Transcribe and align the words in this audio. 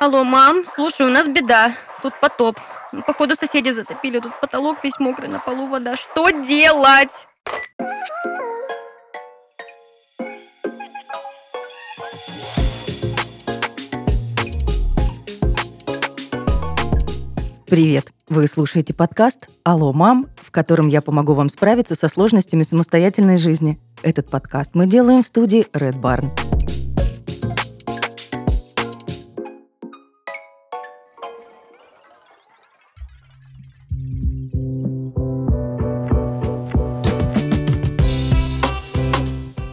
Алло, 0.00 0.24
мам, 0.24 0.64
слушай, 0.74 1.06
у 1.06 1.10
нас 1.10 1.26
беда. 1.26 1.76
Тут 2.02 2.14
потоп. 2.20 2.56
Ну, 2.92 3.02
Походу 3.02 3.34
соседи 3.36 3.70
затопили, 3.70 4.20
тут 4.20 4.38
потолок 4.40 4.78
весь 4.82 4.98
мокрый, 4.98 5.28
на 5.28 5.40
полу 5.40 5.66
вода. 5.66 5.96
Что 5.96 6.30
делать? 6.30 7.10
Привет! 17.68 18.12
Вы 18.30 18.46
слушаете 18.46 18.94
подкаст 18.94 19.46
«Алло, 19.62 19.92
мам», 19.92 20.26
в 20.36 20.50
котором 20.50 20.88
я 20.88 21.02
помогу 21.02 21.34
вам 21.34 21.50
справиться 21.50 21.94
со 21.94 22.08
сложностями 22.08 22.62
самостоятельной 22.62 23.36
жизни. 23.36 23.78
Этот 24.02 24.30
подкаст 24.30 24.70
мы 24.74 24.86
делаем 24.86 25.22
в 25.22 25.26
студии 25.26 25.66
Red 25.74 26.00
Barn. 26.00 26.47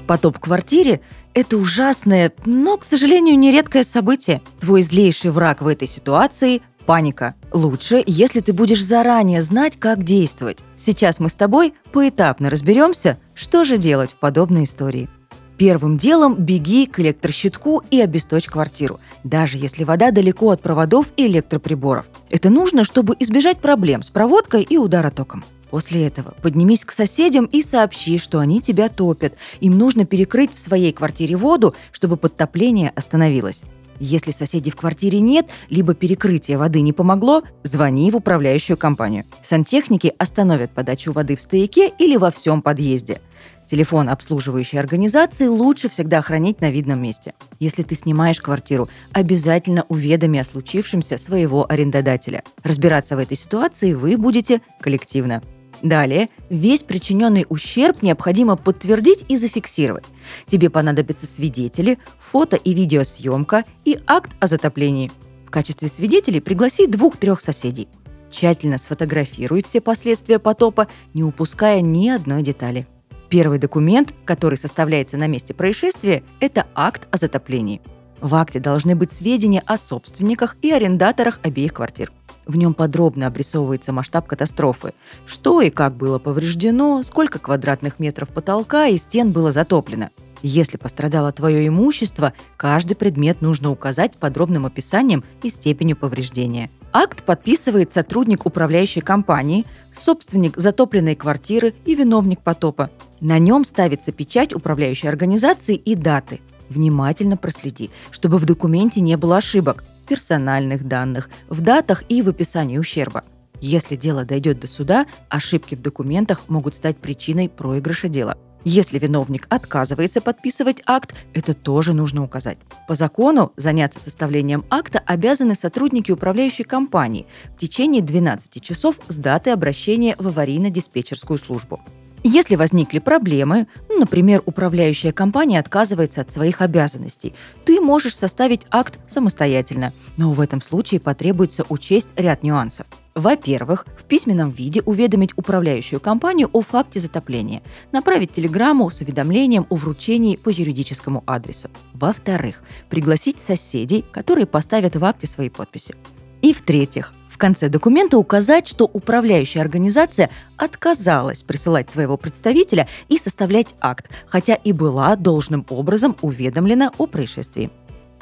Потоп 0.07 0.37
в 0.37 0.39
квартире– 0.39 1.01
это 1.33 1.57
ужасное, 1.57 2.31
но, 2.45 2.77
к 2.77 2.83
сожалению, 2.83 3.37
нередкое 3.37 3.83
событие. 3.83 4.41
Твой 4.59 4.81
злейший 4.81 5.31
враг 5.31 5.61
в 5.61 5.67
этой 5.67 5.87
ситуации– 5.87 6.61
паника. 6.85 7.33
Лучше, 7.51 8.03
если 8.05 8.39
ты 8.39 8.53
будешь 8.53 8.83
заранее 8.83 9.41
знать, 9.41 9.77
как 9.77 10.03
действовать. 10.03 10.59
Сейчас 10.75 11.19
мы 11.19 11.29
с 11.29 11.33
тобой 11.33 11.73
поэтапно 11.91 12.49
разберемся, 12.49 13.17
что 13.33 13.63
же 13.63 13.77
делать 13.77 14.11
в 14.11 14.19
подобной 14.19 14.65
истории. 14.65 15.09
Первым 15.57 15.97
делом 15.97 16.35
беги 16.35 16.85
к 16.85 16.99
электрощитку 16.99 17.81
и 17.89 18.01
обесточь 18.01 18.47
квартиру, 18.47 18.99
даже 19.23 19.57
если 19.57 19.85
вода 19.85 20.11
далеко 20.11 20.51
от 20.51 20.61
проводов 20.61 21.07
и 21.15 21.27
электроприборов. 21.27 22.05
Это 22.29 22.49
нужно, 22.49 22.83
чтобы 22.83 23.15
избежать 23.19 23.59
проблем 23.59 24.03
с 24.03 24.09
проводкой 24.09 24.63
и 24.63 24.77
удара 24.77 25.11
током. 25.11 25.45
После 25.69 26.07
этого 26.07 26.35
поднимись 26.41 26.85
к 26.85 26.91
соседям 26.91 27.45
и 27.45 27.61
сообщи, 27.61 28.17
что 28.17 28.39
они 28.39 28.61
тебя 28.61 28.89
топят. 28.89 29.33
Им 29.59 29.77
нужно 29.77 30.05
перекрыть 30.05 30.53
в 30.53 30.59
своей 30.59 30.93
квартире 30.93 31.35
воду, 31.35 31.75
чтобы 31.91 32.17
подтопление 32.17 32.91
остановилось. 32.95 33.61
Если 33.99 34.31
соседей 34.31 34.71
в 34.71 34.75
квартире 34.75 35.19
нет, 35.19 35.47
либо 35.69 35.93
перекрытие 35.93 36.57
воды 36.57 36.81
не 36.81 36.91
помогло, 36.91 37.43
звони 37.63 38.11
в 38.11 38.17
управляющую 38.17 38.77
компанию. 38.77 39.25
Сантехники 39.41 40.13
остановят 40.17 40.71
подачу 40.71 41.13
воды 41.13 41.35
в 41.35 41.41
стояке 41.41 41.91
или 41.97 42.17
во 42.17 42.29
всем 42.29 42.61
подъезде. 42.61 43.21
Телефон 43.65 44.09
обслуживающей 44.09 44.77
организации 44.77 45.47
лучше 45.47 45.89
всегда 45.89 46.21
хранить 46.21 46.61
на 46.61 46.69
видном 46.69 47.01
месте. 47.01 47.33
Если 47.59 47.81
ты 47.81 47.95
снимаешь 47.95 48.39
квартиру, 48.39 48.89
обязательно 49.11 49.85
уведоми 49.89 50.39
о 50.39 50.45
случившемся 50.45 51.17
своего 51.17 51.65
арендодателя. 51.67 52.43
Разбираться 52.63 53.15
в 53.15 53.19
этой 53.19 53.37
ситуации 53.37 53.93
вы 53.93 54.17
будете 54.17 54.61
коллективно. 54.81 55.41
Далее, 55.85 56.29
весь 56.49 56.81
причиненный 56.81 57.45
ущерб 57.47 58.01
необходимо 58.01 58.55
подтвердить 58.55 59.23
и 59.29 59.37
зафиксировать. 59.37 60.05
Тебе 60.47 60.71
понадобятся 60.71 61.27
свидетели, 61.27 61.99
фото 62.19 62.55
и 62.55 62.73
видеосъемка 62.73 63.65
и 63.83 63.99
акт 64.07 64.31
о 64.39 64.47
затоплении. 64.47 65.11
В 65.45 65.51
качестве 65.51 65.87
свидетелей 65.87 66.41
пригласи 66.41 66.87
двух-трех 66.87 67.39
соседей. 67.39 67.87
Тщательно 68.31 68.79
сфотографируй 68.79 69.61
все 69.61 69.79
последствия 69.79 70.39
потопа, 70.39 70.87
не 71.13 71.23
упуская 71.23 71.81
ни 71.81 72.09
одной 72.09 72.41
детали. 72.41 72.87
Первый 73.29 73.59
документ, 73.59 74.11
который 74.25 74.57
составляется 74.57 75.17
на 75.17 75.27
месте 75.27 75.53
происшествия, 75.53 76.23
это 76.39 76.65
акт 76.73 77.07
о 77.11 77.17
затоплении. 77.17 77.79
В 78.21 78.33
акте 78.33 78.59
должны 78.59 78.95
быть 78.95 79.11
сведения 79.11 79.61
о 79.63 79.77
собственниках 79.77 80.57
и 80.63 80.71
арендаторах 80.71 81.39
обеих 81.43 81.75
квартир. 81.75 82.11
В 82.45 82.57
нем 82.57 82.73
подробно 82.73 83.27
обрисовывается 83.27 83.91
масштаб 83.91 84.27
катастрофы, 84.27 84.93
что 85.25 85.61
и 85.61 85.69
как 85.69 85.95
было 85.95 86.19
повреждено, 86.19 87.01
сколько 87.03 87.39
квадратных 87.39 87.99
метров 87.99 88.29
потолка 88.29 88.87
и 88.87 88.97
стен 88.97 89.31
было 89.31 89.51
затоплено. 89.51 90.09
Если 90.43 90.77
пострадало 90.77 91.31
твое 91.31 91.67
имущество, 91.67 92.33
каждый 92.55 92.95
предмет 92.95 93.41
нужно 93.41 93.71
указать 93.71 94.17
подробным 94.17 94.67
описанием 94.67 95.23
и 95.41 95.49
степенью 95.49 95.97
повреждения. 95.97 96.69
Акт 96.93 97.23
подписывает 97.23 97.91
сотрудник 97.91 98.45
управляющей 98.45 99.01
компании, 99.01 99.65
собственник 99.91 100.55
затопленной 100.55 101.15
квартиры 101.15 101.73
и 101.85 101.95
виновник 101.95 102.41
потопа. 102.41 102.91
На 103.21 103.39
нем 103.39 103.65
ставится 103.65 104.11
печать 104.11 104.53
управляющей 104.53 105.09
организации 105.09 105.75
и 105.75 105.95
даты. 105.95 106.41
Внимательно 106.69 107.37
проследи, 107.37 107.89
чтобы 108.11 108.37
в 108.37 108.45
документе 108.45 109.01
не 109.01 109.17
было 109.17 109.37
ошибок 109.37 109.83
персональных 110.05 110.87
данных, 110.87 111.29
в 111.49 111.61
датах 111.61 112.03
и 112.09 112.21
в 112.21 112.29
описании 112.29 112.77
ущерба. 112.77 113.23
Если 113.61 113.95
дело 113.95 114.25
дойдет 114.25 114.59
до 114.59 114.67
суда, 114.67 115.05
ошибки 115.29 115.75
в 115.75 115.81
документах 115.81 116.49
могут 116.49 116.75
стать 116.75 116.97
причиной 116.97 117.49
проигрыша 117.49 118.07
дела. 118.07 118.37
Если 118.67 118.97
виновник 118.97 119.45
отказывается 119.49 120.21
подписывать 120.21 120.81
акт, 120.87 121.13
это 121.35 121.53
тоже 121.53 121.93
нужно 121.93 122.23
указать. 122.23 122.57
По 122.87 122.95
закону 122.95 123.53
заняться 123.57 123.99
составлением 123.99 124.63
акта 124.71 125.03
обязаны 125.05 125.53
сотрудники 125.53 126.11
управляющей 126.11 126.63
компании 126.63 127.27
в 127.55 127.59
течение 127.59 128.01
12 128.01 128.61
часов 128.63 128.99
с 129.07 129.17
даты 129.17 129.51
обращения 129.51 130.15
в 130.17 130.27
аварийно-диспетчерскую 130.27 131.37
службу. 131.37 131.79
Если 132.27 132.55
возникли 132.55 132.97
проблемы, 132.97 133.67
ну, 133.87 133.99
например, 133.99 134.41
управляющая 134.47 135.11
компания 135.11 135.59
отказывается 135.59 136.21
от 136.21 136.31
своих 136.31 136.59
обязанностей, 136.59 137.35
ты 137.65 137.79
можешь 137.79 138.17
составить 138.17 138.65
акт 138.71 138.97
самостоятельно, 139.07 139.93
но 140.17 140.33
в 140.33 140.41
этом 140.41 140.59
случае 140.59 140.99
потребуется 140.99 141.63
учесть 141.69 142.09
ряд 142.15 142.41
нюансов. 142.41 142.87
Во-первых, 143.13 143.85
в 143.95 144.05
письменном 144.05 144.49
виде 144.49 144.81
уведомить 144.81 145.37
управляющую 145.37 145.99
компанию 145.99 146.49
о 146.51 146.61
факте 146.61 146.99
затопления, 146.99 147.61
направить 147.91 148.31
телеграмму 148.31 148.89
с 148.89 149.01
уведомлением 149.01 149.67
о 149.69 149.75
вручении 149.75 150.35
по 150.35 150.49
юридическому 150.49 151.23
адресу. 151.27 151.69
Во-вторых, 151.93 152.63
пригласить 152.89 153.39
соседей, 153.39 154.03
которые 154.11 154.47
поставят 154.47 154.95
в 154.95 155.05
акте 155.05 155.27
свои 155.27 155.49
подписи. 155.49 155.93
И 156.41 156.53
в-третьих, 156.53 157.13
в 157.35 157.37
конце 157.37 157.67
документа 157.67 158.17
указать, 158.17 158.65
что 158.65 158.85
управляющая 158.85 159.59
организация 159.61 160.29
отказалась 160.55 161.43
присылать 161.43 161.91
своего 161.91 162.15
представителя 162.15 162.87
и 163.09 163.17
составлять 163.17 163.75
акт, 163.81 164.09
хотя 164.25 164.55
и 164.55 164.71
была 164.71 165.17
должным 165.17 165.65
образом 165.69 166.15
уведомлена 166.21 166.93
о 166.97 167.07
происшествии. 167.07 167.71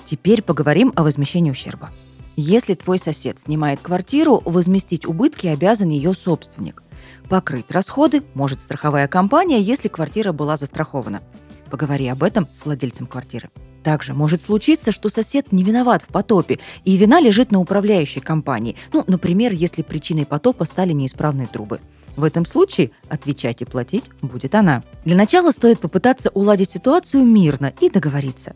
Теперь 0.03 0.41
поговорим 0.41 0.91
о 0.95 1.03
возмещении 1.03 1.51
ущерба. 1.51 1.91
Если 2.35 2.73
твой 2.73 2.97
сосед 2.97 3.39
снимает 3.39 3.81
квартиру, 3.81 4.41
возместить 4.45 5.05
убытки 5.05 5.45
обязан 5.45 5.89
ее 5.89 6.15
собственник. 6.15 6.81
Покрыть 7.29 7.69
расходы 7.69 8.23
может 8.33 8.61
страховая 8.61 9.07
компания, 9.07 9.61
если 9.61 9.89
квартира 9.89 10.31
была 10.31 10.57
застрахована. 10.57 11.21
Поговори 11.69 12.07
об 12.07 12.23
этом 12.23 12.47
с 12.51 12.65
владельцем 12.65 13.05
квартиры. 13.05 13.51
Также 13.83 14.13
может 14.13 14.41
случиться, 14.41 14.91
что 14.91 15.09
сосед 15.09 15.51
не 15.51 15.63
виноват 15.63 16.03
в 16.03 16.07
потопе, 16.07 16.59
и 16.85 16.95
вина 16.95 17.19
лежит 17.19 17.51
на 17.51 17.59
управляющей 17.59 18.21
компании. 18.21 18.77
Ну, 18.93 19.03
например, 19.07 19.51
если 19.51 19.81
причиной 19.81 20.25
потопа 20.25 20.65
стали 20.65 20.93
неисправные 20.93 21.47
трубы. 21.47 21.79
В 22.15 22.23
этом 22.23 22.45
случае 22.45 22.91
отвечать 23.09 23.61
и 23.61 23.65
платить 23.65 24.05
будет 24.21 24.55
она. 24.55 24.83
Для 25.03 25.17
начала 25.17 25.51
стоит 25.51 25.79
попытаться 25.79 26.29
уладить 26.29 26.71
ситуацию 26.71 27.25
мирно 27.25 27.73
и 27.81 27.89
договориться. 27.89 28.55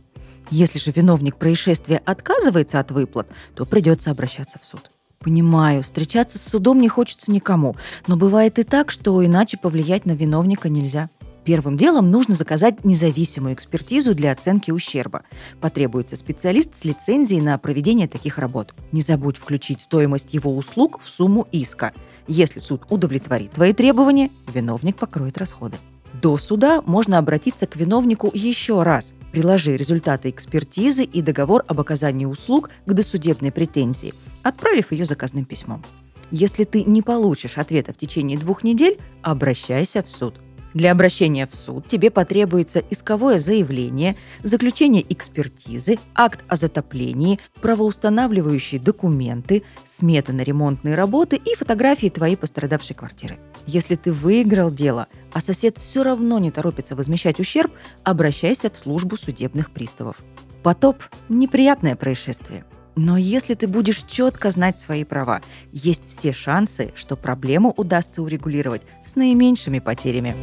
Если 0.49 0.79
же 0.79 0.91
виновник 0.91 1.35
происшествия 1.35 2.01
отказывается 2.05 2.79
от 2.79 2.91
выплат, 2.91 3.27
то 3.53 3.65
придется 3.65 4.11
обращаться 4.11 4.59
в 4.61 4.65
суд. 4.65 4.81
Понимаю, 5.19 5.83
встречаться 5.83 6.37
с 6.37 6.43
судом 6.43 6.79
не 6.79 6.87
хочется 6.87 7.31
никому, 7.31 7.75
но 8.05 8.15
бывает 8.15 8.59
и 8.59 8.63
так, 8.63 8.91
что 8.91 9.25
иначе 9.25 9.57
повлиять 9.57 10.05
на 10.05 10.11
виновника 10.11 10.69
нельзя. 10.69 11.09
Первым 11.47 11.77
делом 11.77 12.11
нужно 12.11 12.35
заказать 12.35 12.83
независимую 12.83 13.53
экспертизу 13.53 14.13
для 14.13 14.33
оценки 14.33 14.69
ущерба. 14.69 15.23
Потребуется 15.61 16.17
специалист 16.17 16.75
с 16.75 16.83
лицензией 16.83 17.39
на 17.39 17.57
проведение 17.57 18.09
таких 18.09 18.37
работ. 18.37 18.73
Не 18.91 19.01
забудь 19.01 19.37
включить 19.37 19.79
стоимость 19.79 20.33
его 20.33 20.53
услуг 20.53 20.99
в 21.01 21.07
сумму 21.07 21.47
иска. 21.53 21.93
Если 22.27 22.59
суд 22.59 22.81
удовлетворит 22.89 23.51
твои 23.51 23.71
требования, 23.71 24.29
виновник 24.53 24.97
покроет 24.97 25.37
расходы. 25.37 25.77
До 26.21 26.35
суда 26.35 26.81
можно 26.85 27.17
обратиться 27.17 27.65
к 27.65 27.77
виновнику 27.77 28.29
еще 28.33 28.83
раз. 28.83 29.13
Приложи 29.31 29.77
результаты 29.77 30.29
экспертизы 30.29 31.05
и 31.05 31.21
договор 31.21 31.63
об 31.67 31.79
оказании 31.79 32.25
услуг 32.25 32.71
к 32.85 32.91
досудебной 32.91 33.53
претензии, 33.53 34.13
отправив 34.43 34.91
ее 34.91 35.05
заказным 35.05 35.45
письмом. 35.45 35.81
Если 36.29 36.65
ты 36.65 36.83
не 36.83 37.01
получишь 37.01 37.57
ответа 37.57 37.93
в 37.93 37.97
течение 37.97 38.37
двух 38.37 38.65
недель, 38.65 38.99
обращайся 39.21 40.03
в 40.03 40.09
суд. 40.09 40.35
Для 40.77 40.91
обращения 40.91 41.47
в 41.47 41.55
суд 41.55 41.87
тебе 41.87 42.11
потребуется 42.11 42.83
исковое 42.91 43.39
заявление, 43.39 44.15
заключение 44.43 45.03
экспертизы, 45.11 45.97
акт 46.13 46.41
о 46.47 46.55
затоплении, 46.55 47.39
правоустанавливающие 47.61 48.79
документы, 48.79 49.63
смета 49.87 50.33
на 50.33 50.41
ремонтные 50.41 50.93
работы 50.93 51.41
и 51.43 51.55
фотографии 51.55 52.09
твоей 52.09 52.35
пострадавшей 52.35 52.95
квартиры. 52.95 53.39
Если 53.65 53.95
ты 53.95 54.13
выиграл 54.13 54.69
дело, 54.69 55.07
а 55.33 55.41
сосед 55.41 55.79
все 55.79 56.03
равно 56.03 56.37
не 56.37 56.51
торопится 56.51 56.95
возмещать 56.95 57.39
ущерб, 57.39 57.71
обращайся 58.03 58.69
в 58.69 58.77
службу 58.77 59.17
судебных 59.17 59.71
приставов. 59.71 60.17
Потоп– 60.61 60.97
неприятное 61.27 61.95
происшествие. 61.95 62.65
Но 62.97 63.15
если 63.15 63.53
ты 63.53 63.67
будешь 63.67 64.01
четко 64.07 64.49
знать 64.49 64.79
свои 64.79 65.03
права, 65.03 65.41
есть 65.71 66.09
все 66.09 66.33
шансы, 66.33 66.91
что 66.95 67.15
проблему 67.15 67.71
удастся 67.77 68.23
урегулировать 68.23 68.81
с 69.05 69.15
наименьшими 69.15 69.77
потерями. 69.77 70.35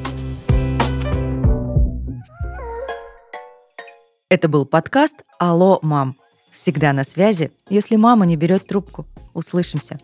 Это 4.29 4.49
был 4.49 4.67
подкаст 4.67 5.17
«Алло, 5.41 5.81
мам». 5.83 6.17
Всегда 6.53 6.93
на 6.93 7.03
связи, 7.03 7.51
если 7.69 7.97
мама 7.97 8.25
не 8.25 8.37
берет 8.37 8.69
трубку. 8.69 9.05
Услышимся. 9.33 9.99